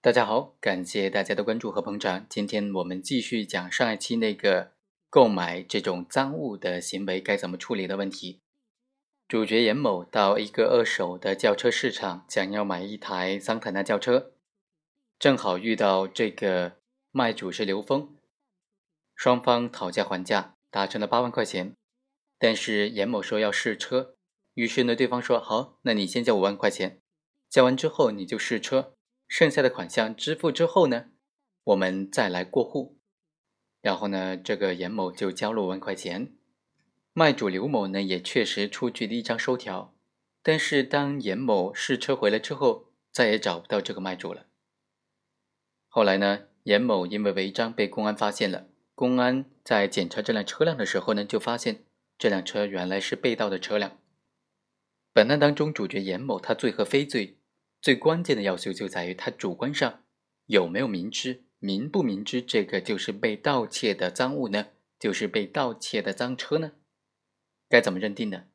[0.00, 2.24] 大家好，感谢大家的关注和捧场。
[2.28, 4.70] 今天我们继续讲上一期那个
[5.10, 8.38] 购买这种赃物的行为该怎么处理的问题。
[9.26, 14.30] 主角严某到一个二手的轿车市场，想要买一台桑塔纳轿车，
[15.18, 16.76] 正好遇到这个
[17.10, 18.14] 卖主是刘峰，
[19.16, 21.74] 双方讨价还价，达成了八万块钱。
[22.38, 24.14] 但是严某说要试车，
[24.54, 27.00] 于是呢，对方说好，那你先交五万块钱，
[27.50, 28.94] 交完之后你就试车。
[29.28, 31.10] 剩下的款项支付之后呢，
[31.62, 32.98] 我们再来过户。
[33.80, 36.34] 然后呢，这个严某就交了五万块钱，
[37.12, 39.94] 卖主刘某呢也确实出具了一张收条。
[40.42, 44.46] 但是当严某试车回来之后，再也找不到这个卖主了。
[45.88, 48.66] 后来呢，严某因为违章被公安发现了。
[48.94, 51.84] 公安在检查这辆车辆的时候呢，就发现
[52.18, 53.98] 这辆车原来是被盗的车辆。
[55.12, 57.37] 本案当中，主角严某他罪和非罪。
[57.80, 60.02] 最关键的要素就在于他主观上
[60.46, 64.68] 有没有明知，明不明知这个就是被盗窃的赃物呢？
[64.98, 66.72] 就是被盗窃的赃车呢？
[67.68, 68.46] 该怎么认定呢？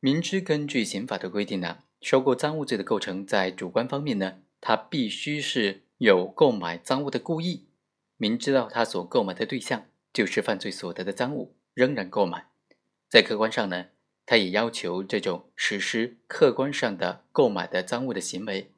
[0.00, 7.68] 明知根据刑法的规定呢，收购赃物罪的构成在主观方面呢，他必须是有购买赃物的故意，
[8.16, 12.50] 明知道他所购买的对象就是犯罪所得的赃物，仍然购买，
[13.08, 13.86] 在客观上呢？
[14.30, 18.70] 他也要求这种实施客观上的购买的赃物的行为。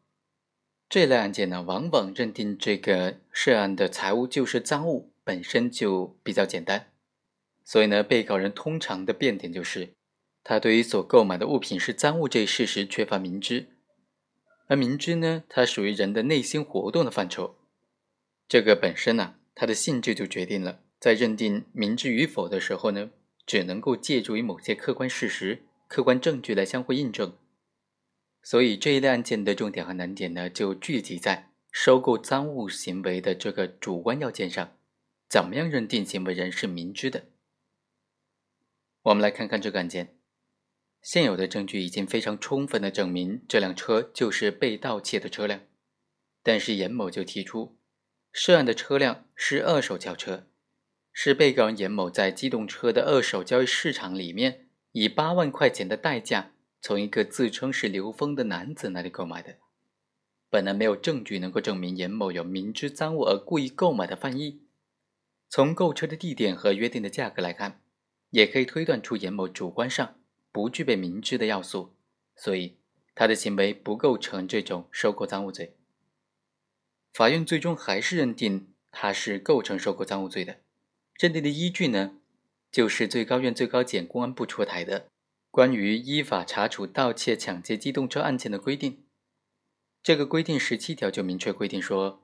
[0.88, 6.92] 这类案件呢，往往认定这个涉案的财物就是赃物本身就比较简单，
[7.64, 9.88] 所以呢，被告人通常的辩点就是
[10.44, 13.66] 他对于所购买的物品是赃物这一事实缺乏明知，
[14.68, 17.56] 而明知呢，它属于人的内心活动的范畴，
[18.46, 23.10] 这个本身呢，它的性质就决定了在认定明知与否的时候呢。
[23.50, 27.36] 只能够借助于某些客观事实、客观证据来相互印证，
[28.44, 34.76] 所以这一类案件的重点和难点呢，就聚集在收购赃物行为的这个主观要件上，
[35.28, 37.24] 怎么样认定行为人是明知的？
[39.02, 40.16] 我们来看看这个案件，
[41.02, 45.62] 现有的证据已经非常充分的证明这辆车就是被盗窃的车辆，
[46.44, 47.76] 但是严某就提出，
[48.32, 50.46] 涉案的车辆是二手轿车。
[51.12, 59.56] 是被告人严某在机动车的二手交易市场里面，以八万块钱的代价从一个自称是刘峰的男子那里购买的。
[60.48, 64.62] 本来没有证据能够证明严某有明知赃物而故意购买的犯意。
[65.48, 67.82] 从购车的地点和约定的价格来看，
[68.30, 70.16] 也可以推断出严某主观上
[70.52, 71.94] 不具备明知的要素，
[72.34, 72.78] 所以
[73.14, 75.76] 他的行为不构成这种收购赃物罪。
[77.12, 80.58] 法院最终还是认定他是构成收购赃物罪的。
[81.20, 82.16] 认定的依据呢，
[82.72, 85.00] 就是最高院、最高检、公安部出台的
[85.50, 88.92] 《关于依法查处盗窃、抢劫机动车案件的规定》。
[90.02, 92.22] 这个规定十七条就明确规定说，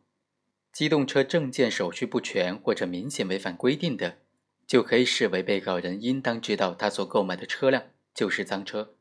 [0.72, 4.16] 机动车证件手续不全或者明显违反规定的，
[4.66, 7.82] 就可以视为被告人应当知道他所购买的车辆
[8.14, 8.94] 就是赃车。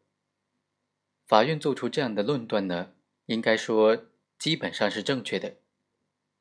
[1.25, 2.91] 法院做出这样的论断呢，
[3.27, 4.07] 应该说
[4.37, 5.55] 基本上是正确的。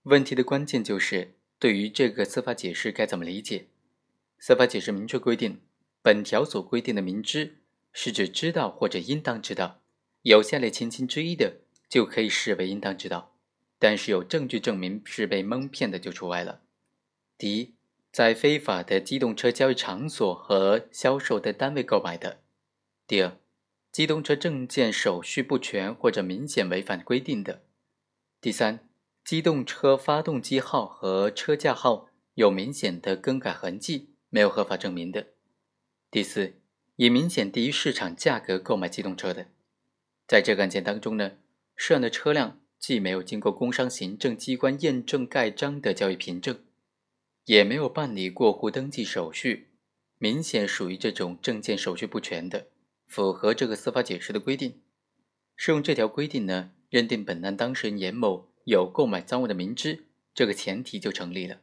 [0.03, 1.35] 问题的关键就是。
[1.59, 3.69] 对于这个司法解释该怎么理解？
[4.39, 5.61] 司法解释明确规定，
[6.03, 7.59] 本条所规定的明知
[7.93, 9.81] 是指知道或者应当知道，
[10.23, 13.35] 有下列情形之一的，就可以视为应当知道，
[13.79, 16.61] 但是有证据证明是被蒙骗的就除外了。
[17.39, 17.75] 第一，
[18.13, 22.41] 在非法的机动车交易场所和销售的单位购买的；
[23.07, 23.39] 第二，
[23.91, 27.61] 机动车证件手续不全或者明显违反规定的；
[28.41, 28.89] 第三。
[29.25, 35.29] 机动车发动机号和车架号有明显的更改痕迹，没有合法证明的。
[36.11, 36.61] 第四，
[36.97, 39.47] 以明显低于市场价格购买机动车的，
[40.29, 41.39] 在这个案件当中呢，
[41.75, 46.63] 涉案的车辆既没有经过工商行政机关验证盖章的交易凭证，
[47.47, 49.71] 也没有办理过户登记手续，
[50.19, 52.67] 明显属于这种证件手续不全的，
[53.07, 54.83] 符合这个司法解释的规定。
[55.57, 58.51] 适用这条规定呢，认定本案当事人严某。
[58.65, 61.61] 有购买赃物的明知，这个前提就成立了。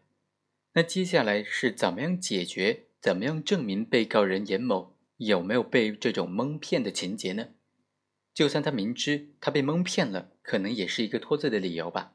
[0.73, 7.49] 那接下来是怎么样解决、怎么样证明被告人严某有没有被这种蒙骗的情节呢？
[8.33, 12.13] 就算他明知他被蒙骗了，可能也是一个脱罪的理由吧。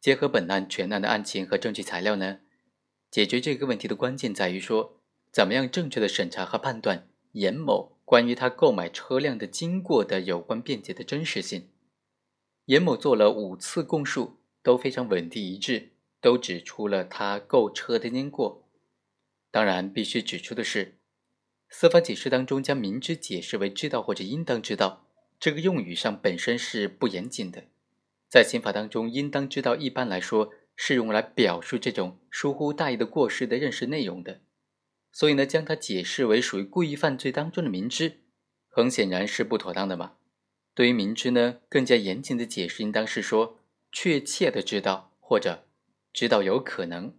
[0.00, 2.40] 结合本案全案的案情和证据材料呢，
[3.10, 5.00] 解决这个问题的关键在于说，
[5.32, 11.70] 怎么样正确的审查和判断严某关于他购买车辆的经过的有关辩解的真实性。
[12.66, 15.90] 严某做了五次供述，都非常稳定一致，
[16.20, 18.66] 都指出了他购车的经过。
[19.50, 20.96] 当然，必须指出的是，
[21.68, 25.06] 司法解释当中将明知解释为知道或者应当知道，
[25.38, 27.64] 这个用语上本身是不严谨的。
[28.28, 34.40] 在刑法当中，应当知道，一般来说是用来表述这种疏忽大意的过失的认识内容的。
[35.12, 38.22] 所以呢，将它解释为属于故意犯罪当中的明知，
[38.68, 40.14] 很显然是不妥当的嘛。
[40.74, 43.60] 对于明知呢，更加严谨的解释应当是说，
[43.92, 45.66] 确切的知道或者
[46.12, 47.16] 知道有可能。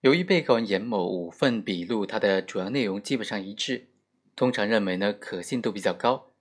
[0.00, 3.88] 由于被告人严某五份笔录，它的主要内容基本上一致，
[4.34, 6.32] 通常认为呢可信度比较高。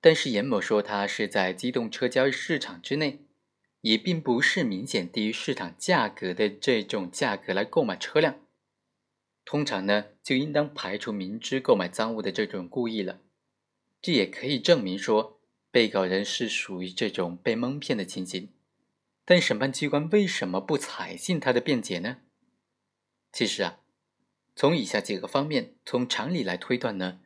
[0.00, 3.24] 但是严某说他是在机动车交易市场之内，
[3.82, 8.40] 也并不是明显低于市场价格的这种价格来购买车辆，
[9.44, 13.20] 通常呢就应当排除明知购买赃物的这种故意了。
[14.02, 15.40] 这也可以证明说
[15.70, 18.50] 被告人是属于这种被蒙骗的情形。
[19.24, 22.18] 但审判机关为什么不采信他的辩解呢？
[23.32, 23.78] 其实啊，
[24.56, 27.20] 从以下几个方面，从常理来推断呢，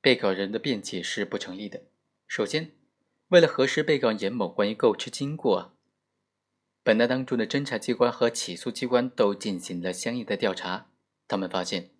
[0.00, 1.82] 被告人的辩解是不成立的。
[2.26, 2.72] 首先，
[3.28, 5.76] 为了核实被告严某关于购车经过，
[6.82, 10.90] 本案当中的侦查机关和起诉机关都进行了相应的调查，
[11.28, 11.90] 他们发现，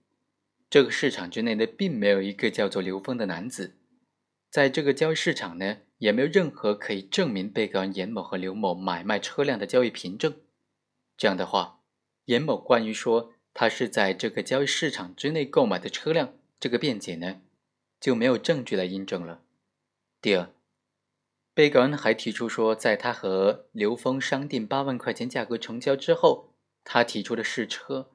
[0.71, 3.77] 这个市场之内呢，并没有一个叫做刘峰的男子，
[4.53, 10.37] 在这个交易市场呢，也没有任何可以证明被告人严某和刘某买卖车辆的交易凭证。
[11.17, 11.81] 这样的话，
[12.27, 13.33] 严某关于说。
[13.55, 17.43] 他是在这个交易市场之内购买的车辆，这个辩解呢
[18.01, 19.43] 就没有证据来印证了。
[20.23, 20.49] 第二，
[21.53, 28.11] 被告人还提出说，在他和刘峰商定八万块钱价格成交之后，他提出的试车，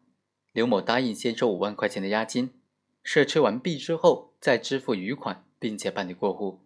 [0.54, 2.60] 刘某答应先收五万块钱的押金，
[3.04, 6.60] 试车完毕之后再支付余款，并且办理过户。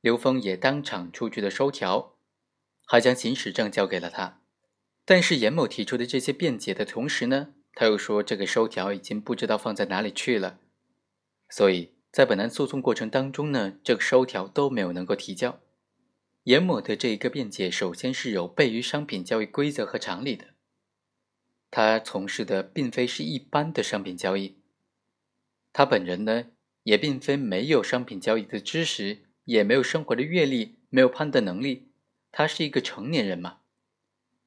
[0.00, 2.16] 刘峰也当场出具了收条，
[2.86, 4.40] 还将行驶证交给了他。
[5.04, 7.54] 但是严某提出的这些辩解的同时呢？
[7.74, 10.58] 他又说，这个收条已经不知道放在哪里去了，
[11.48, 15.60] 所以在本案诉讼过程当中呢，这个收条都没有能够提交。
[16.42, 20.46] 严某的这一个辩解，首先是有悖于商品交易规则和常理的。
[21.70, 24.58] 他从事的并非是一般的商品交易，
[25.72, 26.46] 他本人呢，
[26.88, 31.90] 也并非没有商品交易的知识，也没有生活的阅历，没有判断能力。
[32.32, 33.58] 他是一个成年人嘛，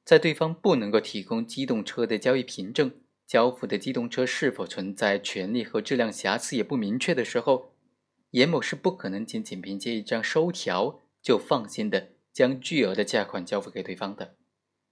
[0.04, 2.90] 在对方不能够提供机动车的交易凭证。
[3.28, 7.76] 交付的机动车是否存在权利和质量瑕疵也不明确的时候，
[8.32, 14.34] 严某是不可能仅仅凭借一张收条就放心的将巨额的价款交付给对方的。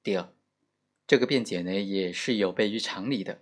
[0.04, 0.32] 第二，
[1.04, 3.40] 这个辩解呢也是有悖于常理的，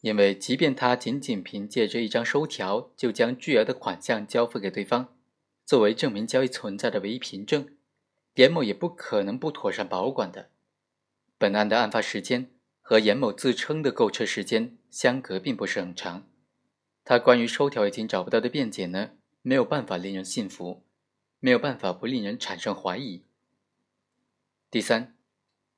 [0.00, 5.14] 因为即便他仅仅凭借这一张收条就将巨额的款项交付给对方，
[5.64, 7.68] 作为证明交易存在的唯一凭证，
[8.34, 10.50] 严某也不可能不妥善保管的。
[11.36, 12.50] 本案的案发时间。
[12.80, 16.26] 和严某自称的购车时间相隔并不是很长，
[17.04, 19.10] 他关于收条已经找不到的辩解呢，
[19.42, 20.82] 没有办法令人信服，
[21.38, 23.24] 没有办法不令人产生怀疑。
[24.70, 25.14] 第三，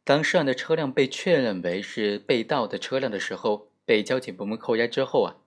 [0.05, 5.39] 当涉案的车辆被确认为是被盗的车辆的时候，被交警部门扣押之后啊，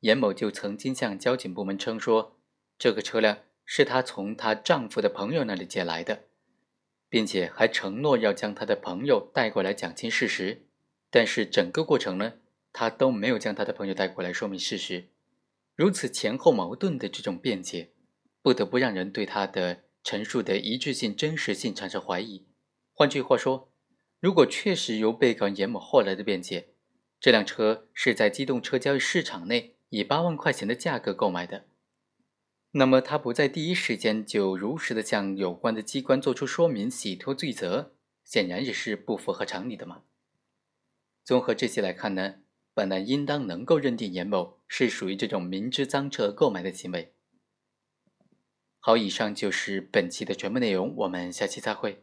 [0.00, 2.40] 严某就曾经向交警部门称说，
[2.78, 6.24] 这个车辆是她从她丈夫的朋友那里借来的，
[7.10, 10.64] 并且还承诺要将她的朋友带过来讲清事实。
[11.10, 12.32] 但是整个过程呢，
[12.72, 15.10] 他都没有将他的朋友带过来说明事实，
[15.76, 17.90] 如此前后矛盾的这种辩解，
[18.40, 22.46] 不得不让人对他的陈述的一致性、真实性产生怀疑。
[22.94, 23.70] 换句话说，
[24.18, 26.68] 如果确实由被告严某后来的辩解，
[27.22, 31.66] 这辆车是在机动车交易市场内以八万块钱的价格购买的，
[32.72, 40.02] 那么他不在第一时间就如实的向有关的机关做出说明，洗脱罪责，显然也是不符合常理的嘛。
[41.22, 42.40] 综合这些来看呢，
[42.74, 47.14] 本案应当能够认定严某是属于这种明知赃车购买的行为。
[48.80, 52.02] 好，以上就是本期的全部内容，我们下期再会。